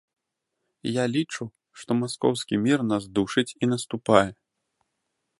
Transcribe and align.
Я 0.91 1.03
лічу, 1.15 1.43
што 1.81 1.97
маскоўскі 1.99 2.55
мір 2.65 2.79
нас 2.91 3.03
душыць 3.19 3.55
і 3.67 3.69
наступае. 3.73 4.25